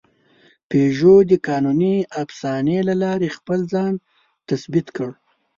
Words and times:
پيژو 0.69 1.15
د 1.29 1.31
قانوني 1.47 1.95
افسانې 2.21 2.79
له 2.87 2.93
لارې 3.03 3.29
خپل 3.37 3.59
ځان 3.73 3.93
تثبیت 4.49 4.87
کړ. 4.97 5.09